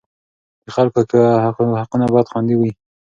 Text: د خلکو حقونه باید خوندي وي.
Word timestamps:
د 0.63 0.65
خلکو 0.75 1.19
حقونه 1.81 2.05
باید 2.13 2.29
خوندي 2.31 2.55
وي. 2.57 2.71